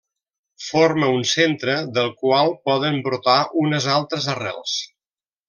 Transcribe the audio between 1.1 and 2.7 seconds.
un centre del qual